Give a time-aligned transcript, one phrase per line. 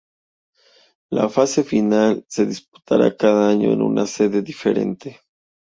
[1.11, 5.21] La fase final se disputaba cada año en una sede diferente.